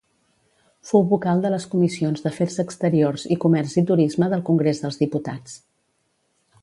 [0.91, 5.59] Fou vocal de les Comissions d'Afers Exteriors i Comerç i Turisme del Congrés dels Diputats.